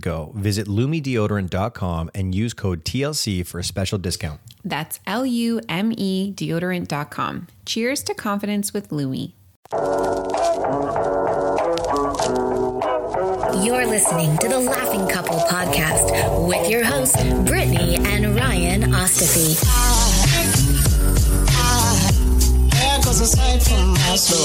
[0.00, 0.32] go.
[0.34, 4.40] Visit lumedeodorant.com and use code TLC for a special discount.
[4.64, 7.46] That's L U M E deodorant.com.
[7.66, 9.32] Cheers to confidence with Lume.
[13.62, 19.89] You're listening to the Laughing Couple podcast with your hosts, Brittany and Ryan Ostafy.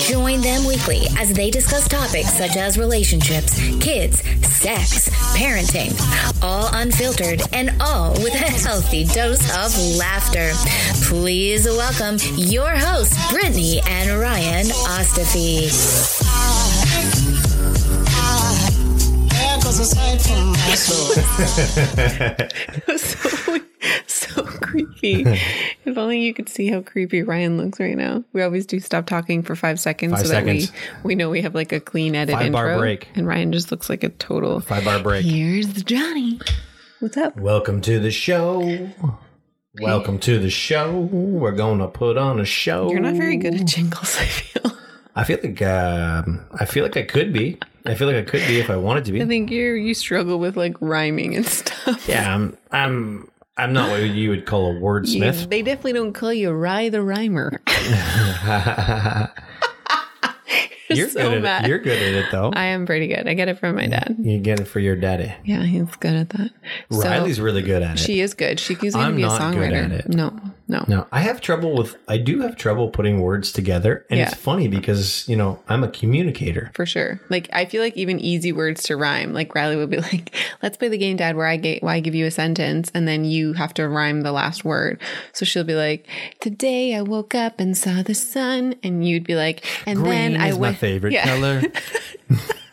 [0.09, 5.93] Join them weekly as they discuss topics such as relationships, kids, sex, parenting,
[6.41, 10.51] all unfiltered and all with a healthy dose of laughter.
[11.07, 15.69] Please welcome your hosts, Brittany and Ryan Ostafy.
[22.97, 23.59] so, so
[24.61, 25.23] creepy.
[25.85, 28.23] if only you could see how creepy Ryan looks right now.
[28.33, 30.71] We always do stop talking for five seconds Five so seconds.
[30.71, 32.79] that we, we know we have like a clean edit Five bar intro.
[32.79, 33.09] break.
[33.15, 34.59] And Ryan just looks like a total.
[34.59, 35.25] Five bar break.
[35.25, 36.39] Here's Johnny.
[36.99, 37.37] What's up?
[37.37, 38.89] Welcome to the show.
[39.81, 40.99] Welcome to the show.
[40.99, 42.89] We're going to put on a show.
[42.89, 44.71] You're not very good at jingles, I feel.
[45.17, 47.57] I feel like um, I feel like I could be.
[47.85, 49.21] I feel like I could be if I wanted to be.
[49.21, 52.07] I think you you struggle with like rhyming and stuff.
[52.07, 52.57] Yeah, I'm.
[52.71, 53.29] I'm.
[53.57, 55.49] I'm not what you would call a wordsmith.
[55.49, 57.61] they definitely don't call you Rye the Rhymer.
[60.89, 61.67] You're so good at it.
[61.69, 62.51] You're good at it though.
[62.53, 63.27] I am pretty good.
[63.27, 64.15] I get it from my dad.
[64.19, 65.33] you get it for your daddy.
[65.43, 66.51] Yeah, he's good at that.
[66.91, 67.99] So- Riley's really good at it.
[67.99, 68.59] She is good.
[68.59, 69.85] She's going to be a not good songwriter.
[69.85, 70.09] at it.
[70.09, 70.37] No,
[70.67, 70.83] no.
[70.87, 71.95] No, I have trouble with.
[72.07, 74.27] I do have trouble putting words together, and Yeah.
[74.29, 76.71] it's funny because you know I'm a communicator.
[76.73, 77.19] For sure.
[77.29, 79.33] Like I feel like even easy words to rhyme.
[79.33, 81.99] Like Riley would be like, "Let's play the game, Dad, where I get where I
[81.99, 84.99] give you a sentence and then you have to rhyme the last word."
[85.33, 86.07] So she'll be like,
[86.39, 90.41] "Today I woke up and saw the sun," and you'd be like, "And Green then
[90.41, 91.25] I is my favorite Yeah.
[91.25, 91.61] color.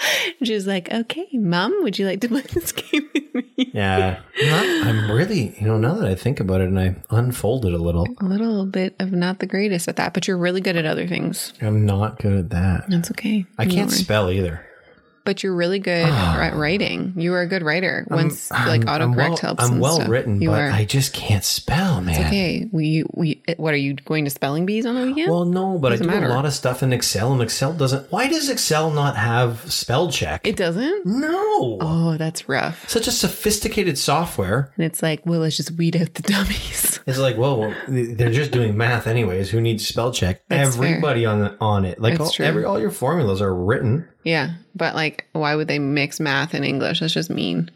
[0.42, 4.86] She's like, "Okay, Mom, would you like to play this game with me?" Yeah, Not-
[4.86, 5.54] I'm really.
[5.60, 8.24] You know, now that I think about it, and I unfold it a little, A
[8.24, 11.52] little bit of not the greatest at that, but you're really good at other things.
[11.60, 12.84] I'm not good at that.
[12.88, 13.46] That's okay.
[13.58, 14.64] I can't spell either.
[15.28, 16.56] But you're really good at ah.
[16.56, 17.12] writing.
[17.14, 18.06] You are a good writer.
[18.08, 19.62] Once like I'm- autocorrect I'm well, helps.
[19.62, 20.08] I'm well stuff.
[20.08, 20.70] written, You but are.
[20.70, 22.24] I just can't spell, man.
[22.28, 22.66] okay.
[22.72, 25.30] We we eh, what are you going to spelling bees on the weekend?
[25.30, 26.28] Well, no, but I Doesn't do matter.
[26.28, 28.10] a lot of stuff in Excel, and Excel doesn't.
[28.10, 30.46] Why does Excel not have spell check?
[30.46, 31.04] it doesn't.
[31.04, 32.88] no, Oh, that's rough.
[32.88, 34.72] such a sophisticated software.
[34.76, 37.00] And it's like, well, let's just weed out the dummies.
[37.08, 39.48] It's like, well, well, they're just doing math anyways.
[39.48, 40.42] Who needs spell check?
[40.48, 40.86] That's fair.
[40.88, 44.06] Everybody on on it, like all, every all your formulas are written.
[44.24, 47.00] Yeah, but like, why would they mix math and English?
[47.00, 47.70] That's just mean.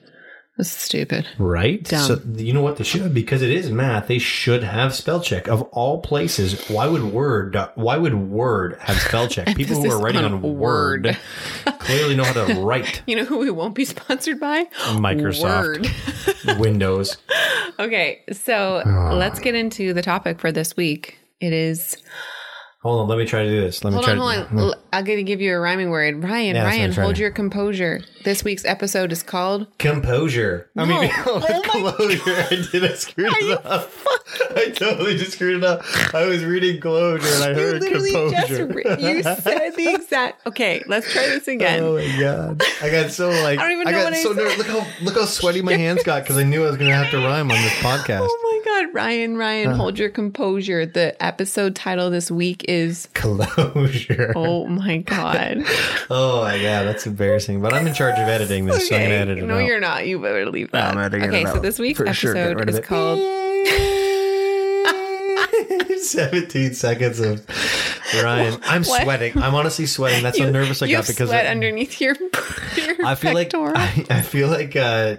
[0.59, 1.27] That's stupid.
[1.39, 1.83] Right.
[1.83, 2.07] Dumb.
[2.07, 4.07] So you know what they should because it is math.
[4.09, 6.69] They should have spell check of all places.
[6.69, 7.57] Why would Word?
[7.75, 9.47] Why would Word have spell check?
[9.57, 11.17] People who are writing on on, word.
[11.79, 14.65] Clearly know how to write You know who we won't be sponsored by?
[14.91, 15.89] Microsoft
[16.47, 16.59] Word.
[16.61, 17.17] Windows.
[17.79, 19.15] okay, so Ah.
[19.15, 21.19] let's get into the topic for this week.
[21.41, 21.97] It is
[22.83, 23.85] Hold on, let me try to do this.
[23.85, 24.19] Let Hold me try.
[24.21, 24.81] on, to, hold on.
[24.93, 26.23] I'm going to give you a rhyming word.
[26.25, 28.01] Ryan, Yeah, Ryan, hold your composure.
[28.25, 30.69] This week's episode is called Composure.
[30.77, 31.01] I No.
[31.01, 32.21] mean, Oh closure.
[32.51, 32.85] I did.
[32.85, 33.89] I screwed it up.
[34.57, 35.83] I totally just screwed it up.
[36.13, 38.67] I was reading closure and I You heard literally just composure.
[38.67, 40.47] re- you said the exact.
[40.49, 41.83] Okay, let's try this again.
[41.85, 42.63] Oh my god!
[42.83, 44.43] I got so like I don't even know got what I so said.
[44.43, 44.59] nervous.
[44.59, 47.11] Look how look how sweaty my hands got because I knew I was gonna have
[47.13, 48.27] to rhyme on this podcast.
[48.29, 49.75] Oh my God, Ryan, Ryan, Uh.
[49.77, 50.87] hold your composure.
[50.87, 52.72] The episode title this week is
[53.15, 54.33] Closure.
[54.37, 55.63] Oh my God.
[56.11, 57.61] Oh my god, that's embarrassing.
[57.61, 59.65] But I'm in charge of editing this, so I'm gonna edit it no, out.
[59.65, 60.07] you're not.
[60.07, 60.93] You better leave that.
[60.93, 62.85] I'm editing it okay, so this week's For episode of is it.
[62.85, 63.19] called
[66.03, 67.47] 17 seconds of
[68.23, 68.61] Ryan.
[68.65, 69.03] I'm What?
[69.03, 69.39] sweating.
[69.39, 70.23] I'm honestly sweating.
[70.23, 72.15] That's how nervous I you got because sweat I, underneath your,
[72.77, 73.77] your I feel like pectoral.
[73.77, 75.17] I, I feel like uh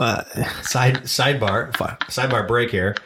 [0.00, 0.24] uh,
[0.62, 1.70] side sidebar
[2.08, 2.96] sidebar break here.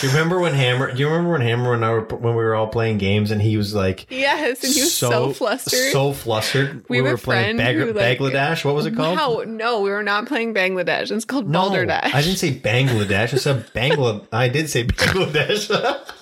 [0.00, 0.90] Do you remember when Hammer?
[0.92, 3.40] Do you remember when Hammer and I were when we were all playing games and
[3.40, 5.92] he was like Yes, and he was so, flustered.
[5.92, 6.84] so flustered.
[6.88, 8.64] We have a were playing friend who, like- Bangladesh.
[8.64, 9.18] What was it called?
[9.18, 11.10] Wow, no, we were not playing Bangladesh.
[11.10, 12.14] It's called No, Balderdash.
[12.14, 13.34] I didn't say Bangladesh.
[13.34, 14.26] I said Bangla.
[14.32, 15.70] I did say Bangladesh.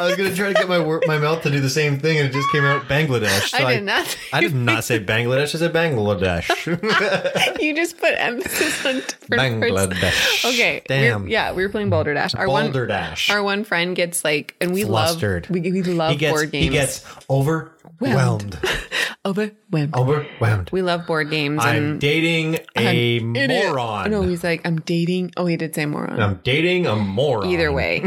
[0.00, 2.18] I was gonna try to get my wor- my mouth to do the same thing,
[2.18, 3.52] and it just came out Bangladesh.
[3.54, 5.54] I did not say I did not say Bangladesh.
[5.54, 7.60] I said Bangladesh.
[7.60, 9.74] you just put emphasis on different words.
[9.94, 10.44] Bangladesh.
[10.46, 10.82] Okay.
[10.88, 11.22] Damn.
[11.22, 12.34] we're- yeah, we were playing Balderdash.
[12.34, 13.30] Our one Balderdash.
[13.30, 15.48] our one friend gets like and we Flustered.
[15.50, 16.64] love we, we love he gets board games.
[16.64, 18.58] he gets overwhelmed.
[19.26, 19.94] overwhelmed.
[19.94, 20.70] Overwhelmed.
[20.72, 24.10] We love board games I'm and dating a moron.
[24.10, 25.32] No, he's like, I'm dating.
[25.36, 26.20] Oh, he did say moron.
[26.20, 27.46] I'm dating a moron.
[27.50, 28.02] Either way,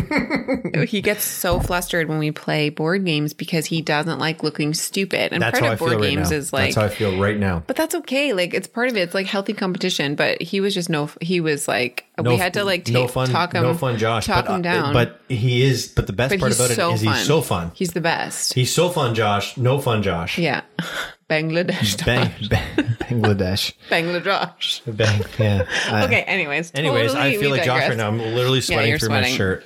[0.87, 5.31] he gets so flustered when we play board games because he doesn't like looking stupid.
[5.33, 6.37] And That's part of board right games now.
[6.37, 7.63] is like, That's how I feel right now.
[7.67, 8.33] but that's okay.
[8.33, 9.01] Like it's part of it.
[9.01, 10.15] It's like healthy competition.
[10.15, 11.09] But he was just no.
[11.21, 13.97] He was like, No- we had to like take, no fun, talk him, no fun,
[13.97, 14.25] Josh.
[14.25, 14.93] talk but, him uh, down.
[14.93, 15.87] but he is.
[15.87, 17.13] But the best But part about it so is fun.
[17.15, 17.71] he's so fun.
[17.75, 18.53] he's the best.
[18.53, 19.57] He's so fun, Josh.
[19.57, 20.37] No fun, Josh.
[20.39, 20.61] yeah,
[21.29, 22.05] Bangladesh.
[22.05, 23.73] Bang, bang, Bangladesh.
[23.89, 24.81] Bangladesh.
[24.97, 25.65] Bang, yeah.
[25.87, 26.21] I- Okay.
[26.23, 26.71] Anyways.
[26.75, 28.07] Anyways, totally I feel like Josh right now.
[28.07, 29.37] I'm literally sweating you're through my sweating.
[29.37, 29.65] shirt.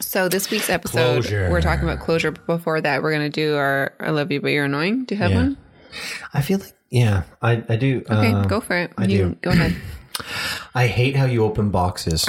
[0.00, 1.48] So this week's episode, Closure.
[1.50, 2.30] we're talking about closure.
[2.32, 5.20] But before that, we're gonna do our "I love you, but you're annoying." Do you
[5.22, 5.36] have Yeah.
[5.36, 5.56] one?
[6.34, 8.02] I feel like, yeah, I, I do.
[8.10, 8.92] Okay, uh, go for it.
[8.98, 9.36] I You- do.
[9.42, 9.74] Go ahead.
[10.74, 12.26] I hate how you open boxes.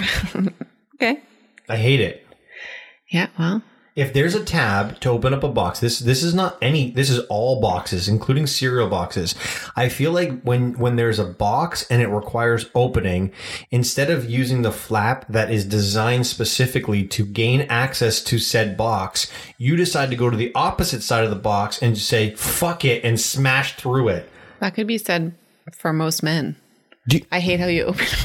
[0.95, 1.19] Okay.
[1.69, 2.25] I hate it.
[3.09, 3.27] Yeah.
[3.37, 3.61] Well.
[3.97, 6.91] If there's a tab to open up a box, this this is not any.
[6.91, 9.33] This is all boxes, including cereal boxes.
[9.75, 13.31] I feel like when when there's a box and it requires opening,
[13.71, 19.31] instead of using the flap that is designed specifically to gain access to said box,
[19.57, 22.85] you decide to go to the opposite side of the box and just say "fuck
[22.85, 24.29] it" and smash through it.
[24.59, 25.33] That could be said
[25.73, 26.55] for most men.
[27.07, 28.05] Do- I hate how you open.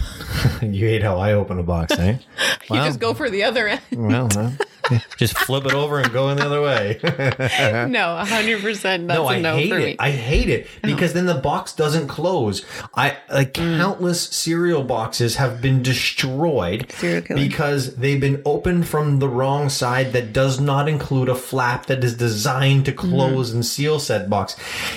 [0.62, 2.18] You hate how I open a box, eh?
[2.70, 3.80] you just go for the other end.
[3.92, 4.52] well, well,
[5.16, 6.98] just flip it over and go in the other way.
[7.90, 9.08] no, hundred percent.
[9.08, 9.84] That's no, a I no hate for it.
[9.84, 9.96] me.
[9.98, 12.64] I hate it because then the box doesn't close.
[12.94, 13.76] I like Mm.
[13.76, 16.90] countless cereal boxes have been destroyed
[17.28, 22.02] because they've been opened from the wrong side that does not include a flap that
[22.02, 23.56] is designed to close Mm-hmm.
[23.58, 24.56] and seal said box.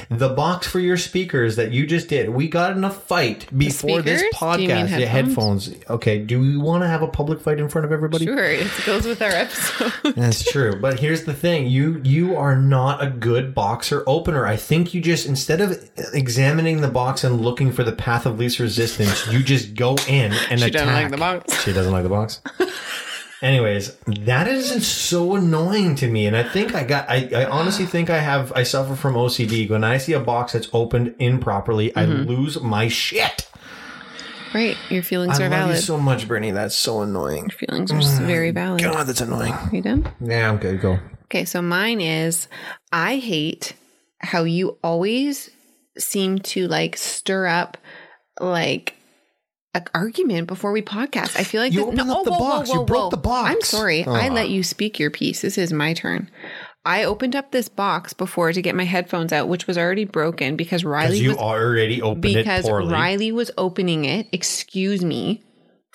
[0.09, 4.01] The box for your speakers that you just did, we got in a fight before
[4.01, 4.55] this speakers?
[4.57, 4.99] Do you mean podcast.
[4.99, 5.65] Yeah, headphones?
[5.67, 5.89] headphones.
[5.89, 8.25] Okay, do we want to have a public fight in front of everybody?
[8.25, 9.75] sure, it goes with our episode.
[10.16, 10.80] That's true.
[10.80, 11.68] But here's the thing.
[11.68, 14.45] You you are not a good boxer opener.
[14.45, 18.38] I think you just instead of examining the box and looking for the path of
[18.39, 20.72] least resistance, you just go in and she attack.
[20.74, 21.63] doesn't like the box.
[21.63, 22.42] She doesn't like the box.
[23.42, 27.07] Anyways, that is so annoying to me, and I think I got.
[27.10, 28.51] I, I honestly think I have.
[28.54, 29.69] I suffer from OCD.
[29.69, 32.30] When I see a box that's opened improperly, I Mm-hmm.
[32.30, 33.44] lose my shit.
[34.55, 35.75] Right, your feelings I are love valid.
[35.75, 36.51] you so much, Brittany.
[36.51, 37.49] That's so annoying.
[37.49, 38.53] Your feelings are s- very mm.
[38.53, 38.83] valid.
[38.83, 39.53] God, that's annoying.
[39.73, 40.09] You done?
[40.21, 40.79] Yeah, I'm good.
[40.79, 40.97] Go.
[41.25, 42.47] Okay, so mine is
[42.89, 43.73] I hate
[44.19, 45.49] how you always
[45.97, 47.77] seem to like stir up
[48.39, 48.95] like
[49.73, 51.37] an argument before we podcast.
[51.37, 52.71] I feel like You opened up the box.
[52.71, 53.51] You broke the box.
[53.51, 54.05] I'm sorry.
[54.05, 55.41] I let you speak your piece.
[55.41, 56.31] This is my turn.
[56.85, 60.55] I opened up this box before to get my headphones out, which was already broken
[60.55, 62.93] because Riley you was already opened it because poorly.
[62.93, 64.27] Riley was opening it.
[64.31, 65.41] Excuse me.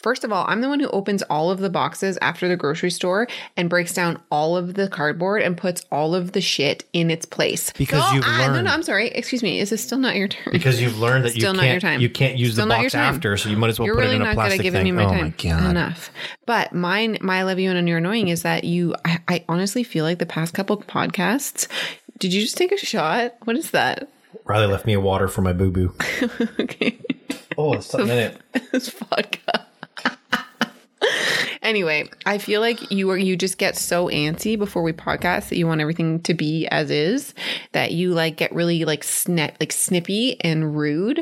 [0.02, 2.90] First of all, I'm the one who opens all of the boxes after the grocery
[2.90, 7.10] store and breaks down all of the cardboard and puts all of the shit in
[7.10, 7.70] its place.
[7.74, 8.64] Because No, you've I- learned.
[8.64, 9.08] no, I'm sorry.
[9.08, 9.60] Excuse me.
[9.60, 10.52] Is this still not your turn?
[10.52, 12.00] because you've learned that Still you not your can't time.
[12.00, 14.00] you can't use Still the not box after, so you might as well You're put
[14.04, 14.96] really it in a not good plastic at giving thing.
[14.96, 15.20] me my oh time.
[15.24, 15.28] my
[15.60, 15.70] god!
[15.70, 16.10] Enough.
[16.46, 18.94] But mine, my I love you and you're annoying is that you.
[19.04, 21.68] I, I honestly feel like the past couple podcasts.
[22.18, 23.34] Did you just take a shot?
[23.44, 24.08] What is that?
[24.44, 25.94] Riley left me a water for my boo boo.
[26.60, 26.98] okay.
[27.58, 28.40] Oh, it's something in it.
[28.72, 29.66] this vodka.
[31.62, 35.56] anyway, I feel like you are you just get so antsy before we podcast that
[35.56, 37.34] you want everything to be as is
[37.72, 41.20] that you like get really like snap like snippy and rude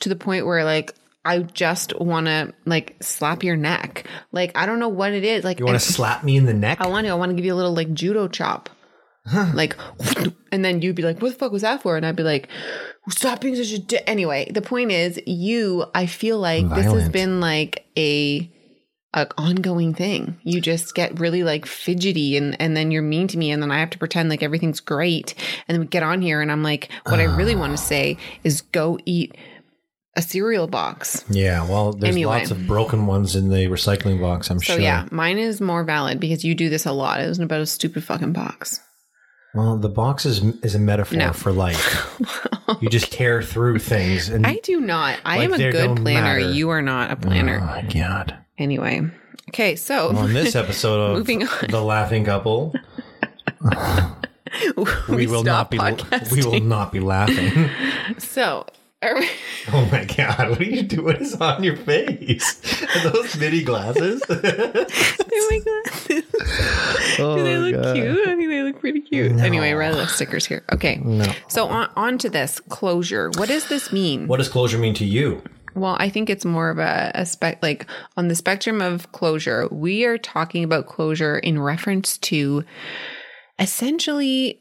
[0.00, 0.94] to the point where like
[1.24, 4.06] I just want to like slap your neck.
[4.32, 5.44] Like I don't know what it is.
[5.44, 6.80] Like You want to slap me in the neck?
[6.80, 7.10] I want to.
[7.10, 8.70] I want to give you a little like judo chop.
[9.54, 9.76] like,
[10.50, 12.48] and then you'd be like, "What the fuck was that for?" And I'd be like,
[13.10, 14.02] "Stop being such a." Di-.
[14.06, 15.84] Anyway, the point is, you.
[15.94, 18.50] I feel like this has been like a,
[19.14, 20.38] a ongoing thing.
[20.42, 23.70] You just get really like fidgety, and and then you're mean to me, and then
[23.70, 25.34] I have to pretend like everything's great,
[25.66, 27.86] and then we get on here, and I'm like, what I really want to ah.
[27.86, 29.36] say is go eat
[30.16, 31.24] a cereal box.
[31.30, 31.62] yeah.
[31.68, 32.38] Well, there's Anyway.
[32.38, 34.50] lots of broken ones in the recycling box.
[34.50, 34.80] I'm So sure.
[34.82, 37.20] yeah, mine is more valid because you do this a lot.
[37.20, 38.80] It wasn't about a stupid fucking box.
[39.54, 41.32] Well, the box is is a metaphor No.
[41.32, 42.20] for life.
[42.80, 45.18] you just tear through things, and I do not.
[45.24, 46.38] I Like am a good planner.
[46.38, 46.52] matter.
[46.52, 47.58] You are not a planner.
[47.60, 48.36] Oh my god!
[48.60, 49.00] Anyway.
[49.48, 51.48] Okay, so On this episode of Moving on.
[51.70, 52.72] the Laughing Couple,
[55.08, 56.32] we, will not be podcasting.
[56.32, 57.68] we will not be laughing.
[58.18, 58.66] So,
[59.02, 59.28] are we-
[59.72, 60.50] Oh my god!
[60.50, 61.04] What are you doing?
[61.04, 62.82] What is on your face?
[62.96, 64.20] Are those mini glasses?
[64.28, 66.22] they're my glasses.
[67.16, 68.28] Do they oh look cute?
[68.28, 69.32] I think they look pretty cute.
[69.40, 70.64] Anyway, rather left stickers here.
[70.72, 70.96] Okay.
[71.04, 71.24] No.
[71.48, 73.30] So on, on to this closure.
[73.36, 74.26] What does this mean?
[74.26, 75.42] What does closure mean to you?
[75.74, 77.86] Well, I think it's more of a, a spec like
[78.16, 82.64] on the spectrum of closure, we are talking about closure in reference to
[83.58, 84.60] essentially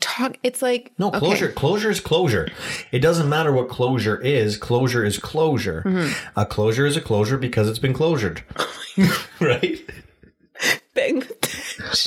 [0.00, 1.18] talk it's like No, okay.
[1.18, 1.52] closure.
[1.52, 2.48] Closure is closure.
[2.92, 4.56] It doesn't matter what closure is.
[4.56, 5.82] Closure is closure.
[5.86, 6.38] Mm-hmm.
[6.38, 8.42] A closure is a closure because it's been closured.
[9.40, 9.78] right?
[10.94, 11.22] Bang.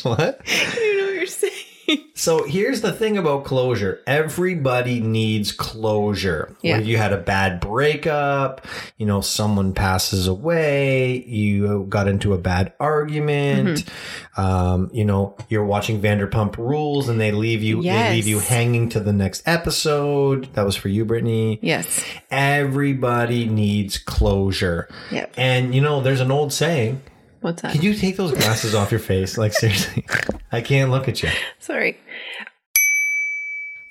[0.04, 0.20] What?
[0.20, 1.54] I don't know what you're saying.
[2.20, 4.02] So here's the thing about closure.
[4.06, 6.54] Everybody needs closure.
[6.62, 6.80] Yeah.
[6.80, 8.68] You had a bad breakup,
[8.98, 14.42] you know, someone passes away, you got into a bad argument, Mm-hmm.
[14.42, 18.90] um, you know, you're watching Vanderpump Rules and they leave you they leave you hanging
[18.90, 20.54] to the next episode.
[20.56, 21.58] That was for you, Brittany.
[21.62, 22.04] Yes.
[22.30, 24.90] Everybody needs closure.
[25.12, 25.34] Yep.
[25.38, 27.02] And you know, there's an old saying.
[27.42, 27.74] What's that?
[27.74, 29.38] Can you take those glasses off your face?
[29.38, 30.06] Like seriously.
[30.52, 31.30] I can't look at you.
[31.60, 31.98] Sorry.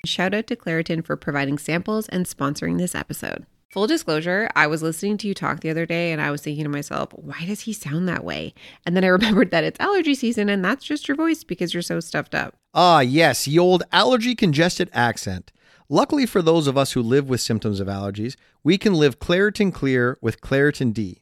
[0.05, 3.45] Shout out to Claritin for providing samples and sponsoring this episode.
[3.71, 6.63] Full disclosure, I was listening to you talk the other day and I was thinking
[6.63, 8.55] to myself, why does he sound that way?
[8.83, 11.83] And then I remembered that it's allergy season and that's just your voice because you're
[11.83, 12.55] so stuffed up.
[12.73, 15.51] Ah, yes, the old allergy congested accent.
[15.87, 19.71] Luckily for those of us who live with symptoms of allergies, we can live Claritin
[19.73, 21.21] Clear with Claritin D.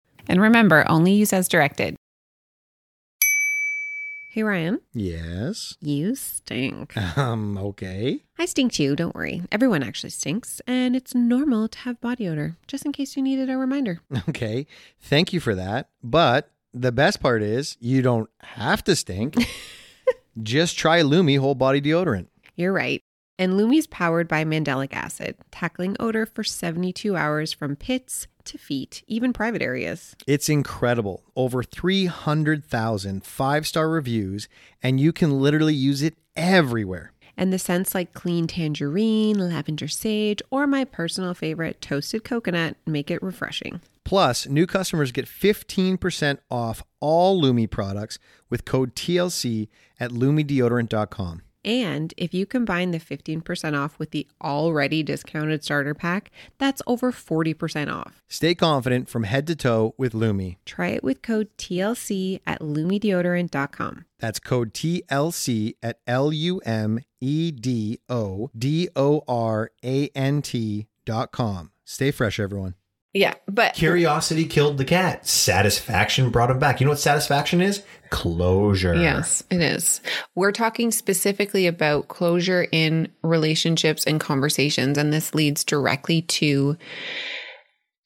[0.31, 1.97] And remember, only use as directed.
[4.29, 5.75] Hey Ryan, Yes.
[5.81, 6.95] you stink.
[7.17, 8.21] Um, okay.
[8.39, 9.41] I stink too, don't worry.
[9.51, 13.49] Everyone actually stinks, and it's normal to have body odor, just in case you needed
[13.49, 13.99] a reminder.
[14.29, 14.67] Okay.
[15.01, 15.89] Thank you for that.
[16.01, 19.35] But the best part is you don't have to stink.
[20.41, 22.27] Just try Lume whole body deodorant.
[22.55, 23.01] You're right.
[23.37, 29.03] And Lume's powered by mandelic acid, tackling odor for 72 hours from pits to feet,
[29.07, 30.15] even private areas.
[30.27, 31.23] It's incredible.
[31.35, 34.47] Over 300,000 five star reviews,
[34.81, 37.11] and you can literally use it everywhere.
[37.37, 43.09] And the scents like clean tangerine, lavender sage, or my personal favorite, toasted coconut, make
[43.09, 43.81] it refreshing.
[44.03, 51.41] Plus, new customers get 15% off all Lume products with code TLC at lumedeodorant.com.
[51.63, 57.11] And if you combine the 15% off with the already discounted starter pack, that's over
[57.11, 58.21] 40% off.
[58.27, 60.55] Stay confident from head to toe with Lume.
[60.65, 64.05] Try it with code TLC at lumedeodorant.com.
[64.19, 70.41] That's code TLC at L U M E D O D O R A N
[70.41, 71.71] T dot com.
[71.85, 72.75] Stay fresh, everyone.
[73.13, 75.27] Yeah, but Curiosity killed the cat.
[75.27, 76.79] Satisfaction brought him back.
[76.79, 77.83] You know what satisfaction is?
[78.09, 78.95] Closure.
[78.95, 79.99] Yes, it is.
[80.33, 86.77] We're talking specifically about closure in relationships and conversations, and this leads directly to.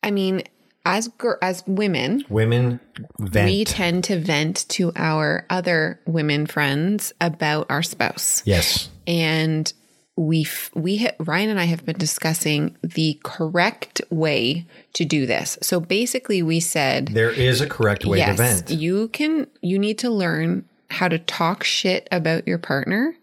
[0.01, 0.43] I mean,
[0.85, 1.09] as
[1.41, 2.79] as women, Women
[3.19, 3.51] vent.
[3.51, 8.89] we tend to vent to our other women friends about our spouse, yes.
[9.05, 9.71] and
[10.17, 15.57] we we ha- Ryan and I have been discussing the correct way to do this.
[15.61, 18.69] So basically, we said There is a correct way to vent.
[18.71, 23.15] you can you need to learn how to talk shit about your partner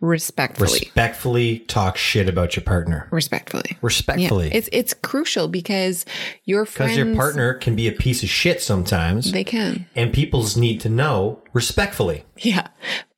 [0.00, 0.80] respectfully.
[0.80, 3.08] Respectfully talk shit about your partner.
[3.10, 3.62] respectfully.
[3.70, 4.50] Yeah, Respectfully.
[4.52, 6.04] it's it's crucial because
[6.44, 9.32] your friends Because your partner can be a piece of shit sometimes.
[9.32, 9.86] they can.
[9.96, 12.24] and people's need to know respectfully.
[12.38, 12.66] Yeah.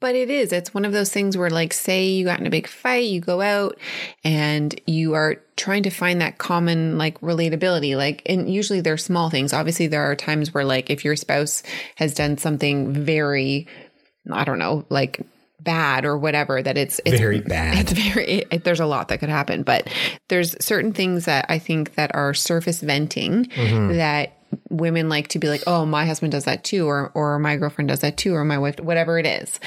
[0.01, 0.53] But it is.
[0.53, 3.21] It's one of those things where, like, say you got in a big fight, you
[3.21, 3.79] go out
[4.25, 7.97] and you are trying to find that common, like, relatability.
[7.97, 9.53] Like, and usually they're small things.
[9.55, 11.63] Obviously, there are times where, like, if your spouse
[11.97, 13.67] has done something very,
[14.31, 15.21] I don't know, like,
[15.63, 17.79] bad or whatever that it's, it's Very bad.
[17.79, 19.89] it's very it, there's a lot that could happen but
[20.29, 23.97] there's certain things that i think that are surface venting Mm-hmm.
[23.97, 24.33] that
[24.71, 27.89] women like to be like oh my husband does that too or or my girlfriend
[27.89, 29.59] does that too or my wife whatever it is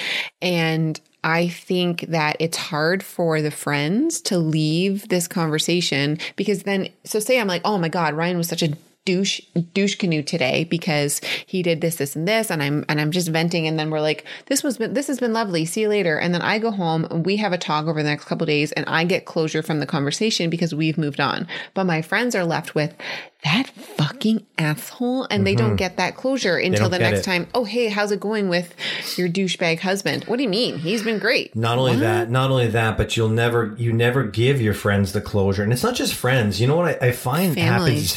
[0.42, 6.88] and I think that it's hard for the friends to leave this conversation because then,
[7.04, 8.70] so say I'm like, oh my God, Ryan was such a
[9.06, 9.42] douche
[9.74, 13.30] douche canoe today because he did this this and this and I'm and I'm just
[13.30, 15.66] venting and then we're like this was this has been lovely.
[15.66, 16.20] See you later.
[16.20, 18.50] And then I go home and we have a talk over the next couple of
[18.50, 21.48] days and I get closure from the conversation because we've moved on.
[21.74, 22.96] But my friends are left with
[23.44, 25.76] that fucking asshole and they don't mm-hmm.
[25.78, 27.24] get that closure until the next it.
[27.24, 28.76] time oh hey how's it going with
[29.18, 30.24] your douchebag husband?
[30.26, 30.78] What do you mean?
[30.78, 31.56] He's been great.
[31.56, 35.22] Not only that, not only that, but you'll never, you never give your friends the
[35.22, 35.64] closure.
[35.64, 36.60] And it's not just friends.
[36.60, 37.92] You know what I, I find Family.
[37.92, 38.16] happens is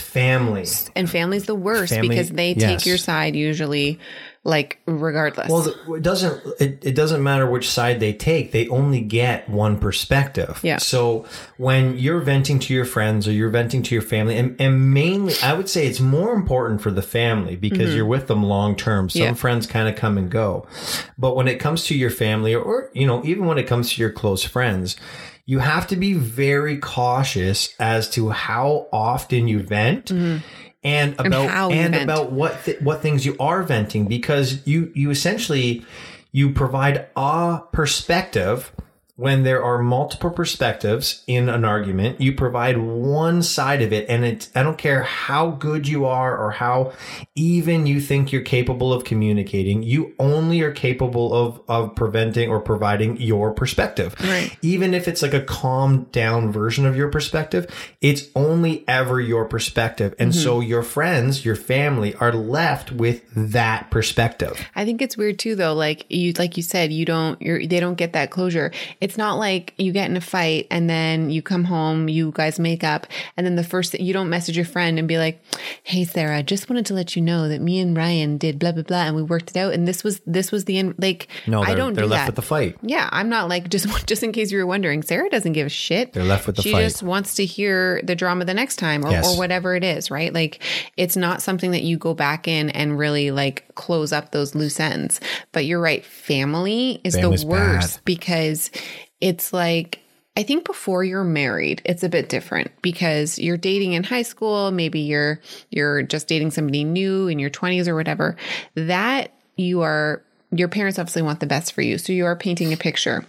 [0.79, 0.93] family.
[0.97, 2.63] and family's the worst Family, because they yes.
[2.83, 3.99] take your side usually
[4.45, 6.43] like regardless Well, it doesn't.
[6.61, 8.51] It, it doesn't matter which side they take.
[8.51, 10.59] They only get one perspective.
[10.65, 10.79] Yeah.
[10.79, 11.27] So
[11.59, 15.35] when you're venting to your friends or you're venting to your family, and, and mainly,
[15.45, 19.09] I would say it's more important for the family because you're with them long term.
[19.09, 19.29] Some Mm-hmm.
[19.29, 19.35] Yeah.
[19.35, 20.67] friends kind of come and go,
[21.17, 23.93] but when it comes to your family, or, or you know, even when it comes
[23.93, 24.97] to your close friends.
[25.47, 31.49] You have to be very cautious as to how often you vent and about Mm-hmm.
[31.49, 32.05] how you and vent.
[32.05, 35.85] about what th- what things you are venting because you you essentially
[36.33, 38.73] you provide a perspective
[39.17, 44.25] when there are multiple perspectives in an argument you provide one side of it and
[44.25, 46.93] it i don't care how good you are or how
[47.35, 52.61] even you think you're capable of communicating you only are capable of of preventing or
[52.61, 54.57] providing your perspective Right.
[54.63, 57.67] even if it's like a calmed down version of your perspective,
[58.01, 60.15] it's only ever your perspective.
[60.19, 60.69] And so mm-hmm.
[60.69, 64.61] your friends, your family are left with that perspective.
[64.75, 65.75] I think it's weird too, though.
[65.75, 68.73] Like you, like you said, you don't, you're, they don't get that closure.
[69.03, 72.59] It's not like you get in a fight and then you come home, you guys
[72.59, 73.07] make up,
[73.37, 75.43] and then the first you don't message your friend and be like,
[75.83, 78.73] "Hey, Sarah, I just wanted to let you know that me and Ryan did blah
[78.73, 81.27] blah blah, and we worked it out, and this was this was the end." Like,
[81.47, 82.27] No, I don't they're do left that.
[82.29, 82.77] with the fight.
[82.81, 85.03] Yeah, I'm not like just just in case you were wondering.
[85.03, 86.13] Sarah doesn't give a shit.
[86.13, 86.83] They're left with the she fight.
[86.85, 89.27] just wants to hear the drama the next time, or, Yes.
[89.29, 90.33] or whatever it is, right?
[90.33, 90.63] Like
[90.97, 94.79] it's not something that you go back in and really like close up those loose
[94.79, 95.19] ends.
[95.51, 98.05] But you're right, family is Family's the worst bad.
[98.05, 98.71] because
[99.23, 100.01] it's like.
[100.35, 104.71] I think before you're married, it's a bit different because you're dating in high school,
[104.71, 108.37] maybe you're you're just dating somebody new in your 20s or whatever.
[108.75, 111.99] That you are your parents obviously want the best for you.
[111.99, 113.27] So you are painting a picture.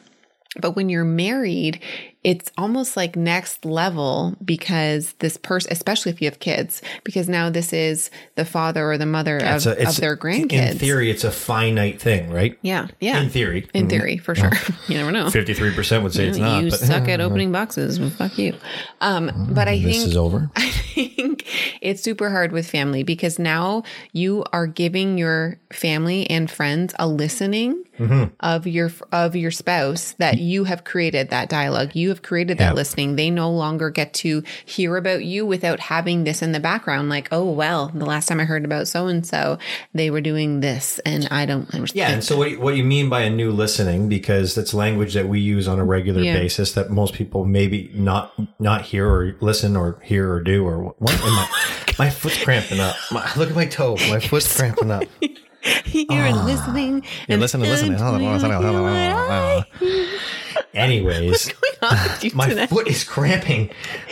[0.60, 1.82] But when you're married,
[2.24, 7.50] it's almost like next level because this person, especially if you have kids, because now
[7.50, 10.72] this is the father or the mother of, a- of their grandkids.
[10.72, 12.58] In theory, it's a finite thing, right?
[12.62, 13.20] yeah, yeah.
[13.22, 13.68] In theory.
[13.74, 14.52] in theory, for sure.
[14.88, 15.26] you never know.
[15.26, 16.64] 53% would say it's not.
[16.64, 18.00] you but suck at opening boxes.
[18.00, 18.56] Well, fuck you.
[19.02, 20.50] Um, but I think this is over.
[20.56, 21.46] I think
[21.82, 23.84] it's super hard with family because now
[24.14, 28.34] you are giving your family and friends a listening Mm-hmm.
[28.40, 31.96] of your of your spouse that you have created that dialogue.
[31.96, 32.74] You have created that Yeah.
[32.74, 33.16] listening.
[33.16, 37.10] They no longer get to hear about you without having this in the background.
[37.10, 39.58] Like, oh well, the last time I heard about so and so,
[39.94, 41.74] they were doing this, and I don't.
[41.74, 41.98] Understand.
[41.98, 45.28] Yeah, and so what, what you mean by a new listening, because that's language that
[45.28, 46.34] we use on a regular Yeah.
[46.38, 50.94] basis that most people maybe not not hear or listen or hear or do or
[51.00, 51.14] what?
[51.14, 51.48] Am I,
[52.00, 52.96] my foot's cramping up.
[53.12, 53.96] My, look at my toe.
[54.10, 55.04] My foot's cramping up.
[55.86, 56.44] You're ah.
[56.46, 57.04] listening.
[57.28, 57.98] You're listening, listening.
[60.74, 61.54] Anyways,
[62.34, 62.70] my tonight?
[62.70, 63.70] foot is cramping.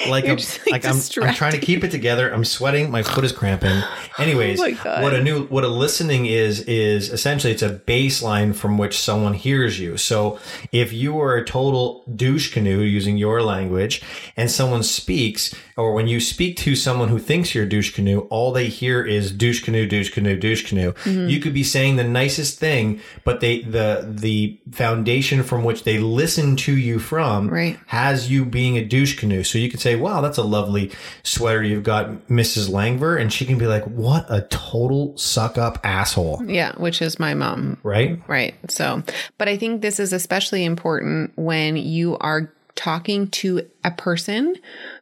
[0.08, 2.32] Like I'm, just, like, like I'm, I'm trying to keep it together.
[2.32, 2.92] I'm sweating.
[2.92, 3.82] My foot is cramping.
[4.20, 8.78] Anyways, Oh what a new what a listening is is essentially it's a baseline from
[8.78, 9.98] which someone hears you.
[9.98, 10.40] So
[10.72, 14.04] if you are a total douche canoe using your language,
[14.38, 18.20] and someone speaks, or when you speak to someone who thinks you're a douche canoe,
[18.30, 20.92] all they hear is douche canoe, douche canoe, douche canoe.
[20.92, 21.28] Mm-hmm.
[21.28, 25.98] You could be saying the nicest thing, but they the the foundation from which they
[25.98, 27.80] listen to you from Right.
[27.88, 29.44] has you being a douche canoe.
[29.44, 30.92] So you could say, wow, that's a lovely
[31.24, 32.70] sweater you've got, Mrs.
[32.70, 33.20] Langver.
[33.20, 36.44] And she can be like, what a total suck up asshole.
[36.46, 37.78] Yeah, which is my mom.
[37.84, 38.22] Right?
[38.28, 38.56] Right.
[38.70, 39.04] So,
[39.38, 44.56] but I think this is especially important when you are talking to a person,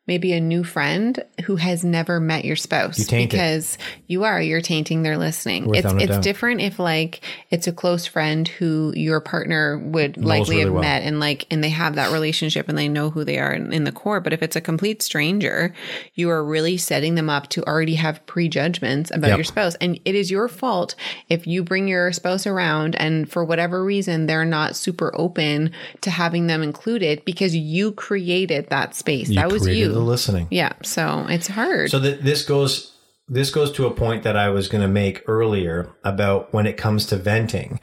[0.09, 3.37] maybe a new friend who has never met your spouse You taint it.
[3.37, 5.67] because you are you're tainting their listening.
[5.67, 6.23] Without it's it's doubt.
[6.23, 10.81] different if like it's a close friend who your partner would likely really have well.
[10.81, 13.71] met and like and they have that relationship and they know who they are in,
[13.71, 14.19] in the core.
[14.19, 15.73] But if it's a complete stranger,
[16.15, 19.37] you are really setting them up to already have prejudgments about Yep.
[19.37, 19.75] your spouse.
[19.75, 20.95] And it is your fault
[21.29, 26.09] if you bring your spouse around and for whatever reason they're not super open to
[26.09, 29.29] having them included because you created that space.
[29.35, 29.98] that was you.
[29.99, 30.47] The listening.
[30.51, 30.73] yeah.
[30.83, 31.89] So it's hard.
[31.91, 32.95] So that this goes
[33.31, 36.77] this goes to a point that I was going to make earlier about when it
[36.77, 37.79] comes to venting.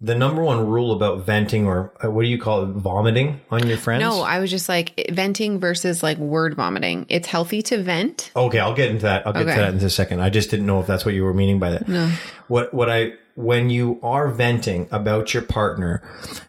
[0.00, 3.66] The number one rule about venting, or uh, what do you call it, vomiting on
[3.66, 4.00] your friends?
[4.00, 7.04] no, I was just like venting versus like word vomiting.
[7.10, 8.30] It's healthy to vent.
[8.34, 9.26] Okay, I'll get into that.
[9.26, 9.54] I'll get Okay.
[9.56, 10.20] to that in a second.
[10.20, 11.86] I just didn't know if that's what you were meaning by that.
[11.86, 12.10] No.
[12.46, 16.02] What what I when you are venting about your partner,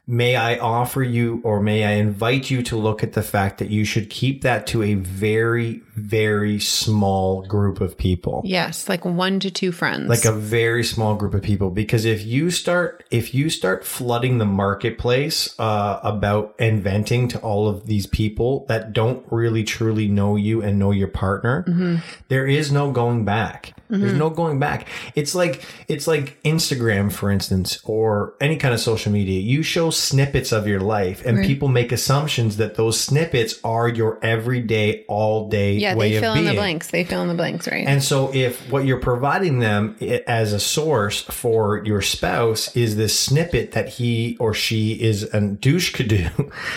[0.08, 3.70] may I offer you or may I invite you to look at the fact that
[3.70, 8.42] you should keep that to a very very small group of people.
[8.46, 10.08] Yes, like one to two friends.
[10.10, 14.40] Like a very small group of people because if you start if you start flooding
[14.40, 20.08] the marketplace uh, about and venting to all of these people that don't really truly
[20.08, 21.98] know you and know your partner Mm-hmm.
[22.30, 24.20] there is no going back there's mm-hmm.
[24.20, 24.88] no going back.
[25.16, 29.40] It's like it's like instagram for instance or any kind of social media.
[29.40, 34.20] You show snippets of your life and people make assumptions that those snippets are your
[34.24, 36.92] everyday all day yeah, way they of fill in the blanks.
[36.92, 37.88] They fill in the blanks, right?
[37.88, 39.96] and so, if what you're providing them
[40.28, 45.42] as a source for your spouse is this snippet that he or she is a
[45.42, 46.30] douche canoe,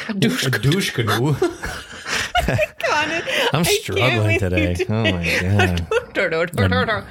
[0.08, 1.36] a douche, douche canoe.
[3.58, 4.76] I'm struggling today.
[4.88, 5.86] Oh my god!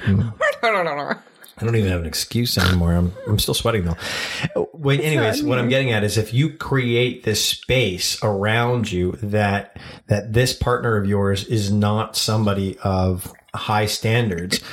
[1.58, 2.92] I don't even have an excuse anymore.
[2.94, 4.68] I'm I'm still sweating though.
[4.72, 9.76] Wait, anyways, what I'm getting at is if you create this space around you that
[10.08, 14.60] that this partner of yours is not somebody of high standards,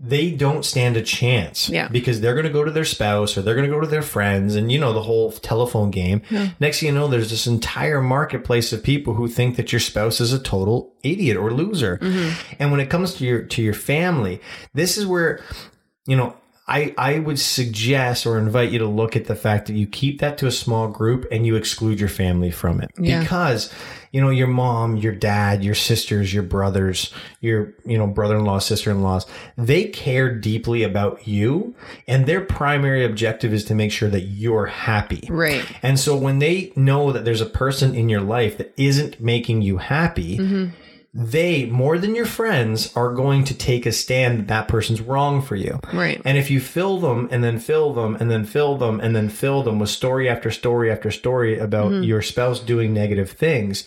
[0.00, 1.68] they don't stand a chance.
[1.68, 1.88] Yeah.
[1.88, 4.02] Because they're going to go to their spouse or they're going to go to their
[4.02, 6.22] friends and you know the whole telephone game.
[6.60, 10.20] Next thing you know there's this entire marketplace of people who think that your spouse
[10.20, 11.98] is a total idiot or loser.
[11.98, 12.54] Mm-hmm.
[12.60, 14.40] And when it comes to your to your family,
[14.72, 15.40] this is where
[16.08, 16.34] you know,
[16.68, 20.20] I, I would suggest or invite you to look at the fact that you keep
[20.20, 22.90] that to a small group and you exclude your family from it.
[22.98, 23.20] Yeah.
[23.20, 23.72] Because,
[24.12, 29.26] you know, your mom, your dad, your sisters, your brothers, your, you know, brother-in-law, sister-in-laws,
[29.56, 31.74] they care deeply about you
[32.06, 35.26] and their primary objective is to make sure that you're happy.
[35.30, 35.64] Right.
[35.82, 39.62] And so when they know that there's a person in your life that isn't making
[39.62, 40.66] you happy, Mm-hmm.
[41.14, 45.40] They, more than your friends, are going to take a stand that that person's wrong
[45.42, 45.80] for you.
[45.92, 46.20] Right.
[46.24, 49.28] And if you fill them and then fill them and then fill them and then
[49.28, 52.02] fill them with story after story after story about Mm-hmm.
[52.04, 53.84] your spouse doing negative things,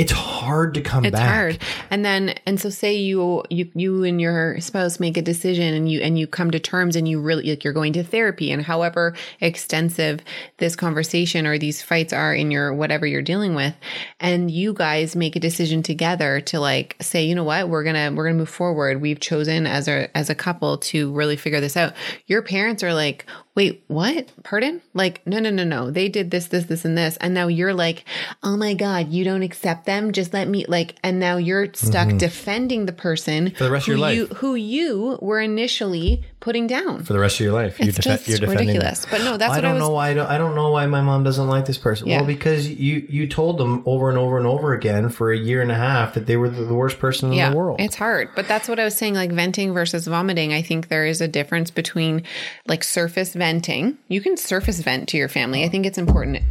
[0.00, 1.12] it's hard to come back.
[1.12, 1.30] it's back.
[1.30, 1.58] hard
[1.90, 5.90] and then and so say you you you and your spouse make a decision and
[5.90, 8.62] you and you come to terms and you really like you're going to therapy and
[8.62, 10.20] however extensive
[10.56, 13.74] this conversation or these fights are in your whatever you're dealing with
[14.20, 18.10] and you guys make a decision together to like say you know what we're gonna
[18.14, 21.76] we're gonna move forward we've chosen as a as a couple to really figure this
[21.76, 21.92] out
[22.26, 26.46] your parents are like wait what pardon like no no no no they did this
[26.46, 28.04] this this and this and now you're like
[28.44, 32.16] oh my god you don't accept them just let me like and now you're stuck
[32.16, 33.56] defending the person Mm-hmm.
[33.56, 34.36] For the rest of who your you life.
[34.38, 39.04] who you were initially putting down For the rest of your life, It's just ridiculous.
[39.10, 40.10] But no, that's I what don't was- know why.
[40.10, 42.08] I don't, I don't know why my mom doesn't like this person.
[42.08, 42.18] Yeah.
[42.18, 45.60] Well, because you you told them over and over and over again for a year
[45.60, 47.78] and a half that they were the, the worst person in yeah the world.
[47.80, 51.04] it's hard but that's what i was saying like venting versus vomiting i think there
[51.04, 52.22] is a difference between
[52.66, 53.96] like surface venting.
[54.06, 55.64] You can surface vent to your family.
[55.64, 56.44] I think it's important.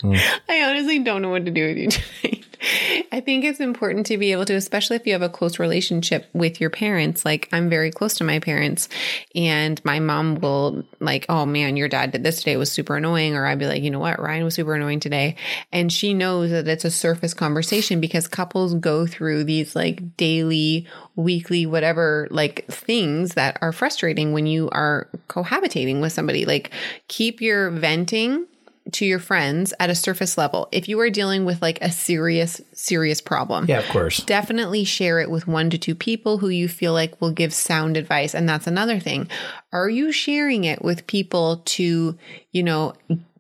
[0.49, 2.38] I honestly don't know what to do with you tonight.
[3.13, 6.29] I think it's important to be able to, especially if you have a close relationship
[6.33, 7.25] with your parents.
[7.25, 8.89] Like, I'm very close to my parents,
[9.35, 12.97] and my mom will, like, oh man, your dad did this today, it was super
[12.97, 13.35] annoying.
[13.35, 15.37] Or I'd be like, you know what, Ryan was super annoying today.
[15.73, 20.87] And she knows that it's a surface conversation because couples go through these like daily,
[21.17, 26.45] weekly, whatever, like things that are frustrating when you are cohabitating with somebody.
[26.45, 26.71] Like,
[27.09, 28.47] keep your venting
[28.93, 30.69] to your friends at a surface level.
[30.73, 34.19] If you are dealing with like a serious, serious problem, yeah, of course.
[34.25, 37.97] definitely share it with one to two people who you feel like will give sound
[37.97, 38.35] advice.
[38.35, 39.29] And that's another thing.
[39.73, 42.19] Are you sharing it with people to,
[42.53, 42.95] you know,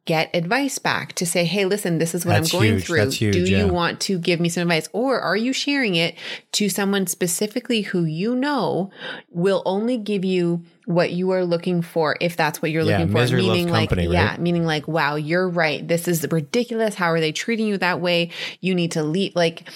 [0.04, 2.86] get advice back to say, hey, listen, this is what That's I'm going huge.
[2.86, 3.10] through.
[3.10, 3.66] Huge, Do yeah.
[3.66, 4.88] you want to give me some advice?
[4.94, 6.14] Or are you sharing it
[6.52, 8.90] to someone specifically who you know
[9.30, 13.12] will only give you what you are looking for if that's what you're Yeah, looking
[13.12, 13.36] for?
[13.36, 14.40] Meaning like, company, yeah, right?
[14.40, 15.86] meaning like, wow, you're right.
[15.86, 16.94] This is ridiculous.
[16.94, 18.30] How are they treating you that way?
[18.62, 19.36] You need to leave.
[19.36, 19.68] Like,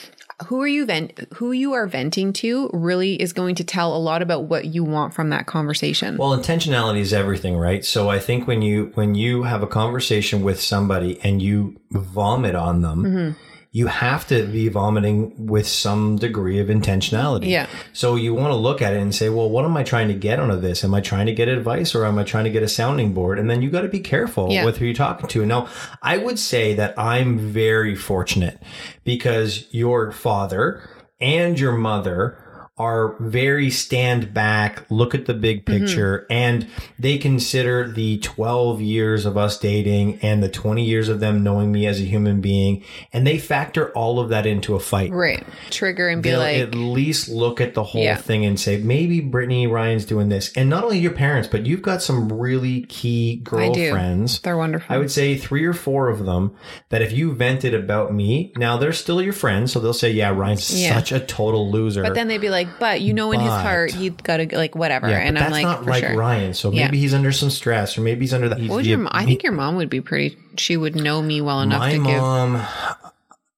[0.46, 3.98] who are you vent who you are venting to really is going to tell a
[3.98, 6.16] lot about what you want from that conversation.
[6.16, 7.85] Well, intentionality is everything, right?
[7.85, 12.55] So I think when you when you have a conversation with somebody and you vomit
[12.55, 13.52] on them, Mm-hmm.
[13.75, 17.49] You have to be vomiting with some degree of intentionality.
[17.49, 17.67] Yeah.
[17.95, 20.15] So you want to look at it and say, well, what am I trying to
[20.15, 20.85] get out of this?
[20.85, 23.39] Am I trying to get advice or am I trying to get a sounding board?
[23.39, 24.67] And then you got to be careful Yeah.
[24.67, 25.47] with who you're talking to.
[25.47, 25.69] Now,
[26.03, 28.63] I would say that I'm very fortunate
[29.05, 30.87] because your father
[31.19, 32.37] and your mother
[32.79, 35.85] are very stand back, look at the big Mm-hmm.
[35.85, 36.67] picture, and
[36.99, 41.71] they consider the 12 years of us dating and the 20 years of them knowing
[41.71, 42.83] me as a human being,
[43.13, 45.11] and they factor all of that into a fight.
[45.13, 45.45] right.
[45.71, 48.17] Trigger and be They'll like, at least look at the whole Yeah.
[48.17, 50.51] thing and say, maybe Brittany Ryan's doing this.
[50.57, 54.41] And not only your parents, but you've got some really key girlfriends.
[54.41, 54.95] They're wonderful.
[54.95, 56.53] I would say three or four of them
[56.89, 60.31] that if you vented about me, now they're still your friends, so they'll say, "Yeah,
[60.31, 60.95] Ryan's Yeah.
[60.95, 63.62] such a total loser." but then they'd be like, but you know, in his But-
[63.62, 65.09] heart, he's got to like whatever.
[65.09, 66.16] yeah, and but I'm like, that's like, not for like sure.
[66.16, 66.55] Ryan.
[66.55, 66.85] So Yeah.
[66.87, 68.61] maybe he's under some stress, or maybe he's under that.
[68.61, 68.98] What would your?
[68.98, 70.37] mo- I think your mom would be pretty.
[70.57, 72.05] She would know me well enough my to give.
[72.05, 72.62] mom.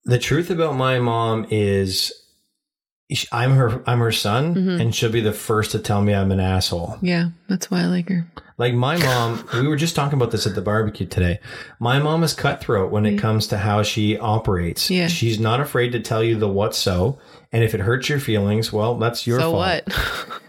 [0.04, 2.12] The truth about my mom is,
[3.33, 3.83] I'm her.
[3.87, 4.81] I'm her son, Mm-hmm.
[4.81, 6.98] and she'll be the first to tell me I'm an asshole.
[7.03, 8.27] Yeah, that's why I like her.
[8.59, 11.40] Like my mom, we were just talking about this at the barbecue today.
[11.81, 14.90] My mom is cutthroat when it comes to how she operates.
[14.90, 15.09] Yeah.
[15.09, 17.18] She's not afraid to tell you the what so.
[17.53, 19.83] And if it hurts your feelings, well, that's your so fault.
[19.87, 19.94] what?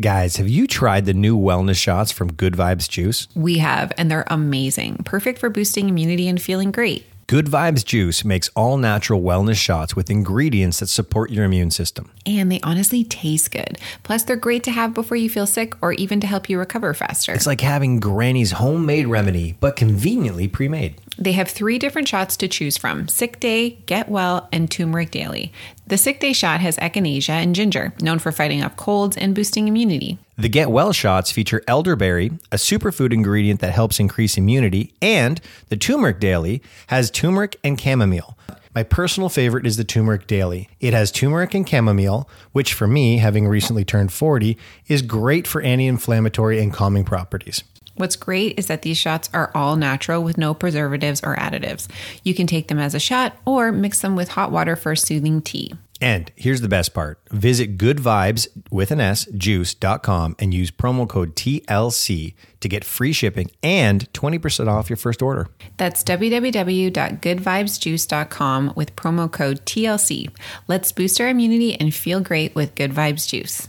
[0.00, 3.26] Guys, have you tried the new wellness shots from Good Vibes Juice?
[3.34, 4.98] we have, and they're amazing.
[5.04, 7.04] Perfect for boosting immunity and feeling great.
[7.28, 12.10] Good Vibes Juice makes all natural wellness shots with ingredients that support your immune system.
[12.24, 13.76] And they honestly taste good.
[14.02, 16.94] Plus, they're great to have before you feel sick or even to help you recover
[16.94, 17.34] faster.
[17.34, 21.02] It's like having Granny's homemade remedy, but conveniently pre made.
[21.18, 25.52] They have three different shots to choose from Sick Day, Get Well, and Turmeric Daily.
[25.88, 29.66] The Sick Day shot has echinacea and ginger, known for fighting off colds and boosting
[29.66, 30.18] immunity.
[30.36, 35.76] The Get Well shots feature elderberry, a superfood ingredient that helps increase immunity, and the
[35.76, 38.38] Turmeric Daily has turmeric and chamomile.
[38.72, 40.68] My personal favorite is the Turmeric Daily.
[40.78, 45.60] It has turmeric and chamomile, which for me, having recently turned 40, is great for
[45.62, 47.64] anti inflammatory and calming properties.
[47.98, 51.88] What's great is that these shots are all natural with no preservatives or additives.
[52.22, 54.96] You can take them as a shot or mix them with hot water for a
[54.96, 55.74] soothing tea.
[56.00, 61.34] And here's the best part visit goodvibes with an S juice.com and use promo code
[61.34, 65.48] TLC to get free shipping and 20% off your first order.
[65.76, 70.30] That's www.goodvibesjuice.com with promo code TLC.
[70.68, 73.66] Let's boost our immunity and feel great with Good Vibes Juice.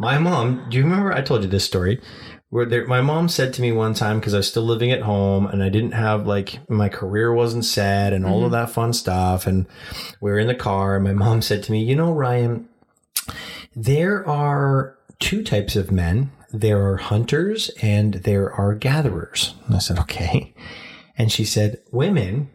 [0.00, 2.00] My mom, do you remember I told you this story?
[2.50, 5.02] Where there, my mom said to me one time because I was still living at
[5.02, 8.52] home and I didn't have like my career wasn't set and all of mm-hmm.
[8.52, 9.46] that fun stuff.
[9.46, 9.66] And
[10.20, 10.96] we were in the car.
[10.96, 12.68] And my mom said to me, You know, Ryan,
[13.74, 19.54] there are two types of men there are hunters and there are gatherers.
[19.66, 20.54] And I said, Okay.
[21.16, 22.50] And she said, Women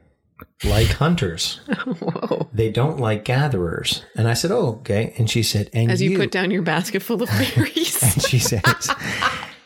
[0.63, 1.61] like hunters.
[1.85, 2.49] Whoa.
[2.53, 4.03] They don't like gatherers.
[4.15, 5.13] And I said, Oh, okay.
[5.17, 8.01] And she said, And As you, put down your basket full of berries.
[8.03, 8.61] and she says,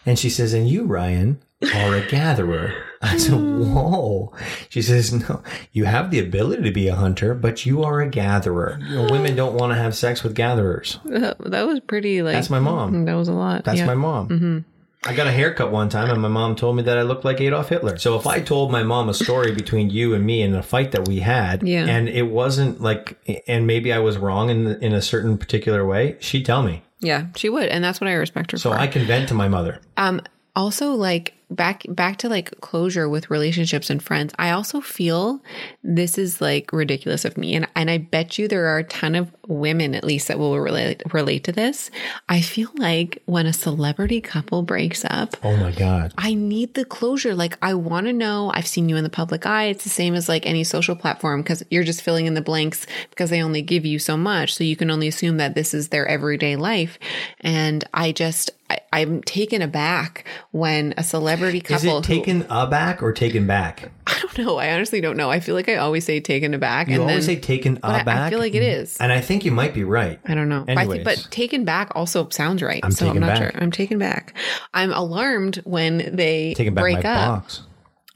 [0.05, 1.41] and she says, and you, Ryan,
[1.75, 2.73] are a gatherer.
[3.01, 4.33] I said, whoa.
[4.69, 8.09] She says, no, you have the ability to be a hunter, but you are a
[8.09, 8.77] gatherer.
[8.81, 10.99] You know, women don't want to have sex with gatherers.
[11.05, 12.33] that, that was pretty like.
[12.33, 13.05] That's my mom.
[13.05, 13.63] That was a lot.
[13.63, 13.85] That's yeah.
[13.85, 14.29] my mom.
[14.29, 14.59] Mm-hmm.
[15.05, 17.39] I got a haircut one time, and my mom told me that I looked like
[17.39, 17.97] Adolf Hitler.
[17.97, 20.91] So if I told my mom a story between you and me in a fight
[20.91, 21.85] that we had, Yeah.
[21.85, 26.17] and it wasn't like, and maybe I was wrong in in a certain particular way,
[26.19, 26.83] she'd tell me.
[26.99, 28.75] Yeah, she would, and that's what I respect her So for.
[28.75, 29.79] So I can vent to my mother.
[29.97, 30.21] Um,
[30.55, 34.33] also, like back back to like closure with relationships and friends.
[34.37, 35.41] I also feel
[35.83, 39.15] this is like ridiculous of me, and and I bet you there are a ton
[39.15, 41.89] of women at least that will relate relate to this.
[42.27, 46.13] I feel like when a celebrity couple breaks up, Oh my God.
[46.17, 47.33] I need the closure.
[47.33, 49.65] Like, I want to know I've seen you in the public eye.
[49.65, 52.85] It's the same as like any social platform because you're just filling in the blanks
[53.09, 54.53] because they only give you so much.
[54.53, 56.99] So you can only assume that this is their everyday life.
[57.41, 61.75] And I just, I, I'm taken aback when a celebrity couple.
[61.77, 63.91] Is it who- taken aback or taken back?
[64.07, 64.57] I don't know.
[64.57, 65.29] I honestly don't know.
[65.31, 66.87] I feel like I always say taken aback.
[66.87, 68.07] You and always then, say taken aback.
[68.07, 68.97] I- I feel like it is.
[68.99, 70.19] And I think you might be right.
[70.27, 70.63] I don't know.
[70.67, 71.03] But Anyways.
[71.03, 72.79] but taken back also sounds right.
[72.83, 73.37] I'm so I'm not back.
[73.53, 73.61] sure.
[73.61, 74.33] I'm taken back.
[74.73, 77.43] I'm alarmed when they Taken back break up.
[77.43, 77.61] box.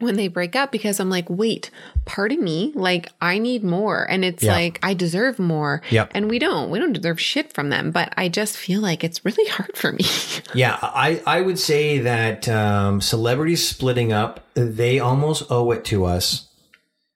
[0.03, 1.69] When they break up because I'm like, wait,
[2.05, 4.03] pardon me, like I need more.
[4.09, 4.53] And it's Yeah.
[4.53, 5.81] like I deserve more.
[5.89, 6.11] Yep.
[6.13, 6.69] And we don't.
[6.69, 7.91] We don't deserve shit from them.
[7.91, 10.05] But I just feel like it's really hard for me.
[10.53, 16.05] Yeah, I, I would say that um, celebrities splitting up, they almost owe it to
[16.05, 16.47] us.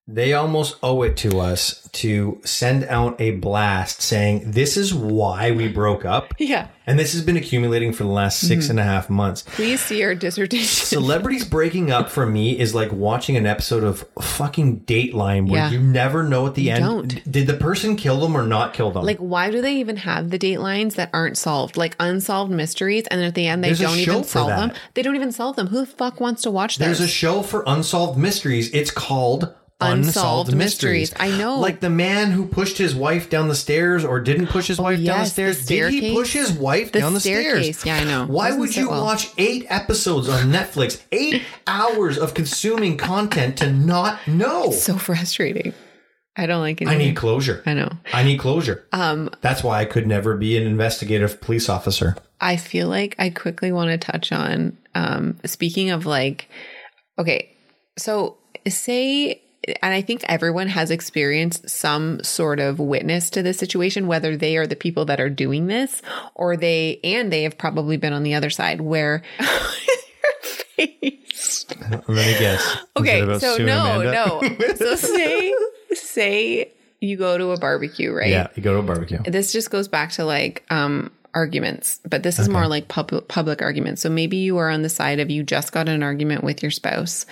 [0.09, 5.51] They almost owe it to us to send out a blast saying, This is why
[5.51, 6.33] we broke up.
[6.39, 6.69] yeah.
[6.85, 8.47] And this has been accumulating for the last Mm-hmm.
[8.47, 9.41] six and a half months.
[9.41, 10.63] Please see our dissertation.
[10.67, 15.71] Celebrities breaking up for me is like watching an episode of fucking Dateline where Yeah.
[15.71, 16.85] you never know at the end.
[16.85, 17.29] don't.
[17.31, 19.03] Did the person kill them or not kill them?
[19.03, 21.75] Like, why do they even have the Datelines that aren't solved?
[21.75, 24.71] Like unsolved mysteries, and at the end they There's don't even solve them.
[24.93, 25.67] They don't even solve them.
[25.67, 26.85] Who the fuck wants to watch that?
[26.85, 28.73] There's a show for unsolved mysteries.
[28.73, 31.11] It's called Unsolved Unsolved, Mysteries.
[31.11, 31.33] mysteries.
[31.35, 31.59] I know.
[31.59, 34.97] Like the man who pushed his wife down the stairs or didn't push his wife
[34.97, 35.91] down the Oh, yes, the stairs.
[35.93, 37.79] Did he push his wife The down the staircase.
[37.79, 37.85] stairs?
[37.85, 38.25] Yeah, I know.
[38.31, 39.03] Why would you well.
[39.03, 44.71] watch eight episodes on Netflix, eight hours of consuming content to not know?
[44.71, 45.73] so frustrating.
[46.35, 46.87] I don't like it.
[46.87, 47.61] I need closure.
[47.65, 47.91] I know.
[48.13, 48.85] I need closure.
[48.91, 52.15] Um, That's why I could never be an investigative police officer.
[52.41, 56.47] I feel like I quickly want to touch on um speaking of like
[57.19, 57.51] okay,
[57.97, 58.37] so
[58.67, 59.41] say
[59.81, 64.57] and I think everyone has experienced some sort of witness to this situation, whether they
[64.57, 66.01] are the people that are doing this
[66.35, 71.65] or they, and they have probably been on the other side where your face.
[71.89, 72.77] Let me guess.
[72.97, 74.11] Okay, so no, Amanda?
[74.11, 74.41] no.
[74.75, 75.53] So say,
[75.93, 78.29] say you go to a barbecue, right?
[78.29, 79.19] Yeah, you go to a barbecue.
[79.23, 83.61] this just goes back to like um arguments but this is more like pub- public
[83.61, 84.01] arguments.
[84.01, 86.71] So maybe you are on the side of you just got an argument with your
[86.71, 87.25] spouse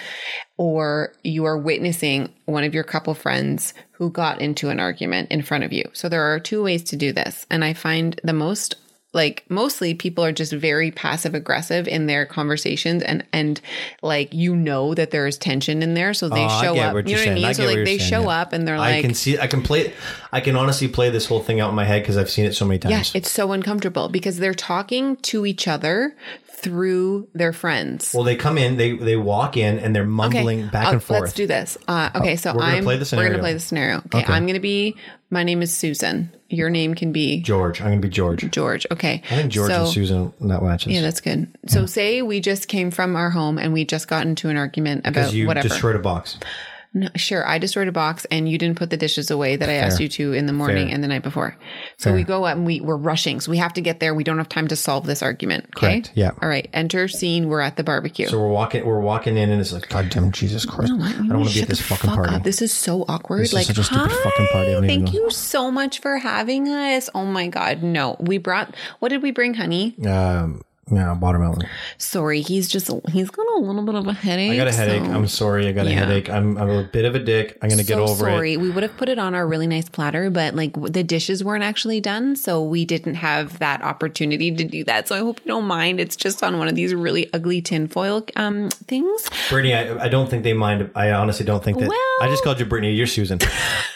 [0.58, 5.42] or you are witnessing one of your couple friends who got into an argument in
[5.42, 5.84] front of you.
[5.94, 8.76] So there are two ways to do this and i find the most
[9.16, 13.62] like mostly people are just very passive aggressive in their conversations and and
[14.02, 17.16] like you know that there is tension in there so they Oh, show up you
[17.16, 18.42] know what i mean I so like they saying, show yeah.
[18.42, 19.40] up and they're like I can see.
[19.40, 19.94] I can play.
[20.32, 22.54] I can honestly play this whole thing out in my head because I've seen it
[22.54, 22.92] so many times.
[22.92, 23.16] Yeah, times.
[23.16, 26.16] it's so uncomfortable because they're talking to each other
[26.66, 28.12] through their friends.
[28.12, 31.22] well, they come in, they they walk in, and they're mumbling back uh, and forth.
[31.22, 31.78] Let's do this.
[31.88, 33.98] Uh, okay, so we're gonna I'm play the we're gonna play the scenario.
[33.98, 34.34] Okay, Okay.
[34.34, 34.96] I'm gonna be.
[35.30, 36.32] My name is Susan.
[36.50, 38.50] Your name can be George, I'm gonna be George.
[38.50, 38.88] George.
[38.92, 40.92] Okay, I think George so, and Susan that matches.
[40.92, 41.48] Yeah, that's good.
[41.68, 45.02] So say we just came from our home and we just got into an argument
[45.02, 45.68] about because you whatever.
[45.68, 46.38] destroyed a box.
[46.96, 49.74] No, sure, I destroyed a box and you didn't put the dishes away that I
[49.74, 50.96] asked you to in the morning Fair.
[50.96, 51.58] and the night before.
[51.98, 53.42] So we go up and we, we're rushing.
[53.42, 54.16] So we have to get there.
[54.16, 55.66] We don't have time to solve this argument.
[55.76, 56.02] Okay.
[56.02, 56.32] Correct, yeah.
[56.42, 56.70] All right.
[56.72, 57.50] Enter scene.
[57.50, 58.28] We're at the barbecue.
[58.28, 60.94] So we're walking, we're walking in, and it's like, God damn, Jesus Christ!
[60.94, 62.36] I don't want to be at this fucking fuck party.
[62.36, 62.44] up.
[62.44, 63.42] This is so awkward.
[63.42, 64.88] This is like, such a stupid hi, fucking party.
[64.88, 67.10] Thank you so much for having us.
[67.14, 68.16] Oh my god, no.
[68.22, 68.74] We brought.
[69.00, 69.96] What did we bring, honey?
[70.08, 71.68] Um, yeah, watermelon.
[71.98, 74.52] Sorry, he's just he's got a little bit of a headache.
[74.52, 75.04] I got a headache.
[75.04, 75.68] so- I'm sorry.
[75.68, 75.96] I got a Yeah.
[76.06, 76.30] headache.
[76.30, 77.58] I'm, I'm a bit of a dick.
[77.62, 78.32] I'm gonna get over sorry.
[78.32, 78.36] it.
[78.36, 81.44] Sorry, we would have put it on our really nice platter, but like the dishes
[81.44, 85.08] weren't actually done, so we didn't have that opportunity to do that.
[85.08, 86.00] So I hope you don't mind.
[86.00, 89.28] It's just on one of these really ugly tinfoil um things.
[89.50, 90.92] Brittany, I, I don't think they mind.
[90.94, 91.90] I honestly don't think that.
[91.90, 92.94] Well- I just called you Brittany.
[92.94, 93.40] You're Susan.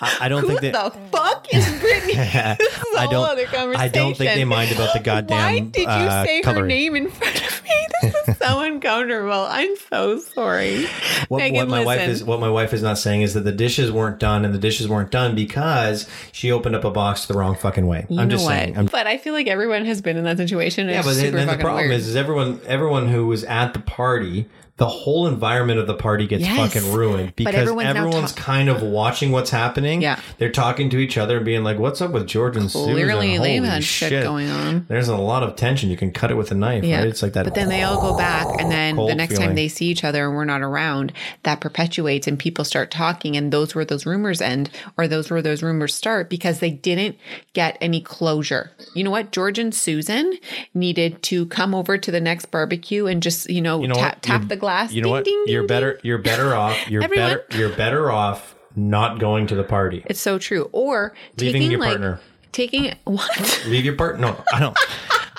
[0.02, 0.74] I, I don't think that.
[0.74, 2.14] the fuck is Brittany?
[2.16, 3.30] this is a I don't.
[3.30, 3.80] other conversation.
[3.82, 5.38] I don't think they mind about the goddamn.
[5.38, 6.68] Why did you uh, say her coloring.
[6.68, 7.70] name in front of me?
[8.02, 9.46] This is so uncomfortable.
[9.50, 10.86] I'm so sorry.
[11.28, 13.52] What, Megan, what my wife is what my wife is not saying is that the
[13.52, 17.34] dishes weren't done and the dishes weren't done because she opened up a box the
[17.34, 18.06] wrong fucking way.
[18.10, 18.52] You I'm just what?
[18.52, 18.78] saying.
[18.78, 20.88] I'm, but I feel like everyone has been in that situation.
[20.88, 22.00] yeah, it's but then, super then the problem weird.
[22.00, 24.48] is, is everyone everyone who was at the party,
[24.80, 26.58] the whole environment of the party gets Yes.
[26.74, 30.02] fucking ruined because everyone's everyone's ta- kind of watching what's happening.
[30.02, 30.20] Yeah.
[30.40, 33.38] they're talking to each other and being like, "What's up with George and Susan?" Clearly,
[33.38, 34.24] they've had shit shit.
[34.24, 34.86] going on.
[34.88, 35.90] There's a lot of tension.
[35.90, 37.00] You can cut it with a knife, Yeah.
[37.00, 37.08] right?
[37.08, 37.44] It's like that.
[37.46, 39.48] But then they all go back, and then the next feeling.
[39.50, 41.12] time they see each other and we're not around,
[41.44, 45.42] that perpetuates, and people start talking, and those where those rumors end, or those where
[45.42, 47.18] those rumors start, because they didn't
[47.54, 48.72] get any closure.
[48.96, 49.32] You know what?
[49.32, 50.38] George and Susan
[50.74, 54.20] needed to come over to the next barbecue and just, you know, You know tap,
[54.22, 54.69] tap the glass.
[54.92, 55.26] You know Ding, what?
[55.26, 56.00] ding, you're ding, better.
[56.04, 56.78] You're better off.
[56.90, 57.46] You're Everyone- better.
[57.58, 60.04] You're better off not going to the party.
[60.06, 60.70] It's so true.
[60.72, 62.20] Or Leaving taking your like partner.
[62.52, 63.64] taking what?
[63.68, 64.22] Leave your partner.
[64.22, 64.78] No, I don't.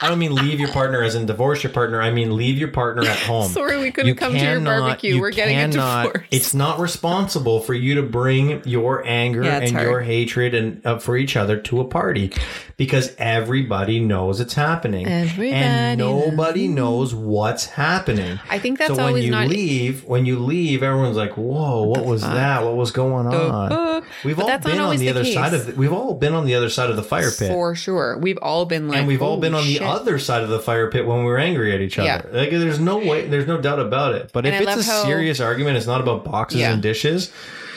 [0.03, 2.01] I don't mean leave your partner as in divorce your partner.
[2.01, 3.51] I mean leave your partner at home.
[3.51, 5.17] Sorry, we couldn't come to your barbecue.
[5.17, 6.25] you We're getting a divorce.
[6.31, 9.87] It's not responsible for you to bring your anger Yeah, and hard.
[9.87, 12.33] your hatred and uh, for each other to a party
[12.81, 15.07] because everybody knows it's happening.
[15.07, 18.41] Everybody and nobody knows what's happening.
[18.49, 20.05] I think that's so when you leave.
[20.07, 22.65] When you leave, everyone's like, "Whoa, what was that?
[22.65, 24.05] What was going on?" fuck?
[24.25, 25.35] We've all been on the the other case.
[25.35, 25.67] side of.
[25.67, 27.53] The, we've all been on the other side of the fire pit.
[27.53, 28.17] For sure.
[28.17, 30.59] We've all been like and we've all been on "Holy the other side of the
[30.59, 32.07] fire pit when we were angry at each other.
[32.33, 32.39] Yeah.
[32.41, 34.31] Like there's no way, there's no doubt about it.
[34.33, 36.73] But And if I it's a how- serious argument, it's not about boxes Yeah.
[36.73, 37.31] and dishes.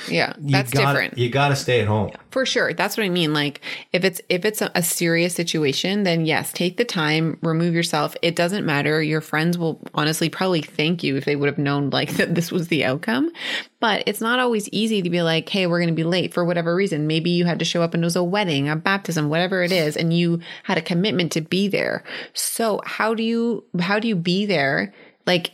[0.10, 1.18] Yeah, that's gotta, different.
[1.18, 2.12] You got to stay at home.
[2.32, 2.74] For sure.
[2.74, 3.34] That's what I mean.
[3.34, 7.74] Like if it's if it's a, a serious situation, then yes, take the time, remove
[7.74, 8.16] yourself.
[8.22, 9.02] It doesn't matter.
[9.02, 12.52] Your friends will honestly probably thank you if they would have known like that this
[12.52, 13.32] was the outcome.
[13.80, 16.46] But it's not always easy to be like, "Hey, we're going to be late for
[16.46, 19.30] whatever reason." Maybe you had to show up and it was a wedding, a baptism,
[19.30, 22.04] whatever it is, and you had a commitment to be there.
[22.34, 24.94] So, how do you how do you be there?
[25.26, 25.52] Like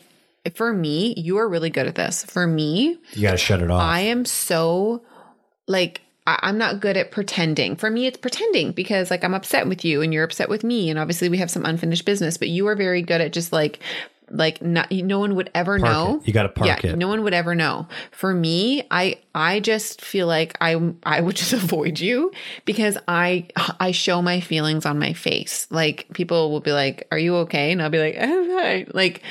[0.55, 2.23] for me, you are really good at this.
[2.23, 3.81] For me, You got to shut it off.
[3.81, 5.03] I am so
[5.67, 7.75] like I- I'm not good at pretending.
[7.75, 10.89] For me, it's pretending because like I'm upset with you and you're upset with me,
[10.89, 12.37] and obviously we have some unfinished business.
[12.37, 13.79] But you are very good at just like
[14.31, 16.17] like not no one would ever Park know.
[16.21, 16.27] it.
[16.27, 16.97] You gotta park yeah, it.
[16.99, 17.87] No one would ever know.
[18.11, 22.31] For me, I I just feel like I I would just avoid you
[22.65, 23.47] because I
[23.79, 25.65] I show my feelings on my face.
[25.71, 29.23] Like people will be like, "Are you okay?" And I'll be like, "I'm fine." Like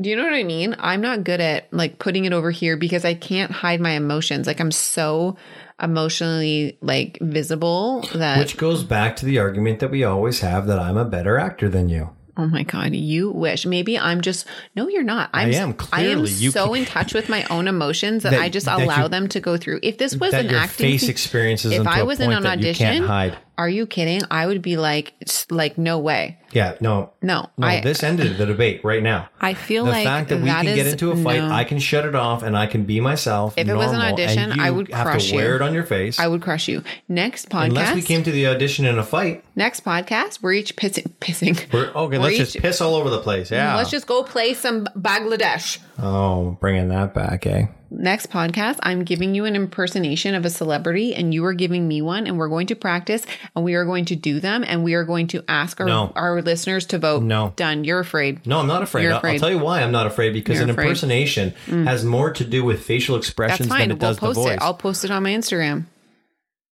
[0.00, 0.76] do you know what I mean?
[0.78, 4.46] I'm not good at like putting it over here because I can't hide my emotions.
[4.46, 5.36] Like I'm so
[5.80, 10.78] emotionally like visible that Which goes back to the argument that we always have that
[10.78, 12.10] I'm a better actor than you.
[12.36, 13.66] oh my god, you wish.
[13.66, 14.46] Maybe I'm just
[14.76, 15.30] no, you're not.
[15.32, 16.30] I'm, I am, I am clearly.
[16.50, 19.28] So in touch with my own emotions that, That- I just that allow you- them
[19.28, 19.80] to go through.
[19.82, 22.46] If this was an acting face experiences if I to I a was in an
[22.46, 23.38] audition, can't hide.
[23.58, 24.22] Are you kidding?
[24.30, 25.12] I would be like,
[25.50, 26.38] like no way.
[26.52, 27.66] Yeah, no, No, no.
[27.66, 29.28] I- this ended the debate right now.
[29.40, 31.50] I feel the like the fact that we that can get into a fight, no.
[31.50, 33.54] I can shut it off and I can be myself.
[33.58, 35.54] If it was an audition, I you would crush to wear you.
[35.56, 36.18] it on your face.
[36.18, 36.82] I would crush you.
[37.08, 37.64] Next podcast.
[37.66, 39.44] Unless we came to the audition in a fight.
[39.56, 41.10] Next podcast, we're each pissing.
[41.20, 41.70] pissing.
[41.72, 43.50] We're, okay, We're let's each- just piss all over the place.
[43.50, 43.74] Yeah.
[43.76, 45.78] Let's just go play some Bangladesh.
[46.00, 47.66] oh, bringing that back, eh?
[47.90, 52.02] Next podcast, I'm giving you an impersonation of a celebrity, and you are giving me
[52.02, 53.24] one, and we're going to practice,
[53.56, 56.12] and we are going to do them, and we are going to ask our, No.
[56.14, 57.22] our listeners to vote.
[57.22, 57.54] No.
[57.56, 57.84] Done.
[57.84, 58.46] You're afraid.
[58.46, 59.08] No, I'm not afraid.
[59.08, 59.34] I'll- afraid.
[59.34, 60.84] I'll tell you why I'm not afraid because You're an afraid.
[60.84, 60.88] Mm.
[60.88, 61.50] impersonation
[61.86, 64.52] has more to do with facial expressions than it We'll does the post voice.
[64.54, 64.58] it.
[64.60, 65.86] I'll post it on my Instagram.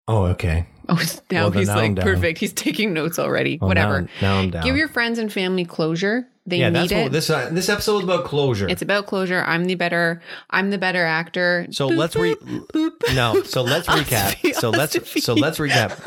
[0.08, 0.66] oh, okay.
[0.88, 1.02] Oh,
[1.32, 2.38] now Well, he's now like perfect.
[2.38, 3.56] He's taking notes already.
[3.58, 4.02] Well, Whatever.
[4.02, 4.64] Now, now I'm down.
[4.64, 6.28] Give your friends and family closure.
[6.46, 7.02] They yeah, need that's it.
[7.04, 8.68] what this uh, this episode is about closure.
[8.68, 9.42] it's about closure.
[9.42, 10.22] I'm the better.
[10.50, 11.66] I'm the better actor.
[11.70, 13.42] so Boop, let's re boop, no.
[13.42, 14.54] So let's recap.
[14.54, 16.02] So let's so let's recap.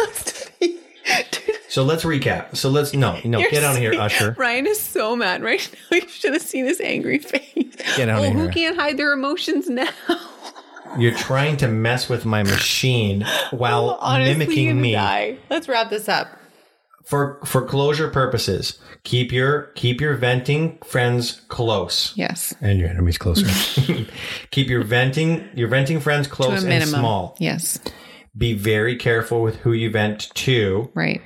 [1.69, 2.57] So let's recap.
[2.57, 4.35] So let's no no You're get out of here, Usher.
[4.39, 5.97] Ryan is so mad right now.
[5.97, 7.75] You should have seen his angry face.
[7.95, 9.89] Get out oh, of who can't hide their emotions now?
[10.97, 14.93] You're trying to mess with my machine while Honestly, mimicking me.
[14.93, 15.37] die.
[15.51, 16.38] Let's wrap this up.
[17.09, 22.13] For for closure purposes, keep your keep your venting friends close.
[22.15, 22.53] Yes.
[22.61, 23.47] And your enemies closer.
[24.51, 27.35] keep your venting your venting friends close and small.
[27.39, 27.79] Yes.
[28.37, 30.91] Be very careful with who you vent to.
[30.93, 31.19] Right.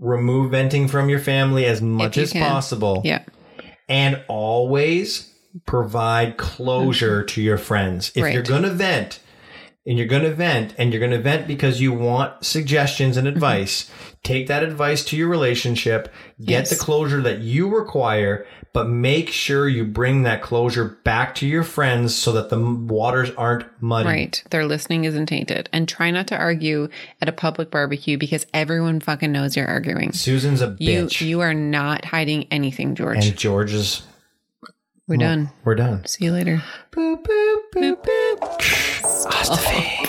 [0.00, 2.48] Remove venting from your family as much as can.
[2.48, 3.02] possible.
[3.04, 3.24] Yeah.
[3.88, 5.34] And always
[5.66, 8.12] provide closure to your friends.
[8.14, 8.34] If Right.
[8.34, 9.18] you're going to vent,
[9.88, 13.26] and you're going to vent, and you're going to vent because you want suggestions and
[13.26, 13.36] Mm-hmm.
[13.36, 13.90] advice,
[14.22, 16.70] take that advice to your relationship, get Yes.
[16.70, 21.62] the closure that you require, but make sure you bring that closure back to your
[21.64, 24.08] friends so that the waters aren't muddy.
[24.08, 24.42] Right.
[24.50, 25.68] Their listening isn't tainted.
[25.72, 26.88] And try not to argue
[27.22, 30.12] at a public barbecue because everyone fucking knows you're arguing.
[30.12, 31.20] Susan's a You bitch.
[31.26, 33.24] you are not hiding anything, George.
[33.26, 34.02] and George is.
[35.08, 35.50] We're done.
[35.64, 36.04] We're done.
[36.04, 36.62] See you later.
[36.92, 38.38] Boop, boop, boop, boop.
[39.32, 40.04] Hasta fe.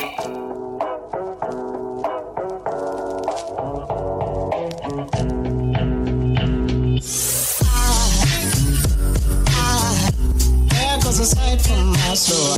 [10.68, 12.58] There goes a sight from my soul.